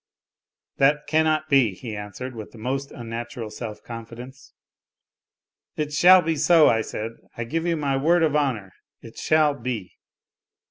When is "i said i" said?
6.69-7.43